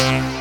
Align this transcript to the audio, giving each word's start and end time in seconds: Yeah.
Yeah. 0.00 0.39